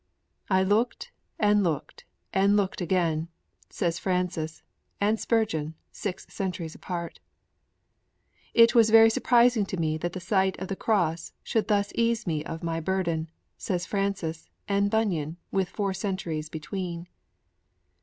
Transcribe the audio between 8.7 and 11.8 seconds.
was very surprising to me that the sight of the Cross should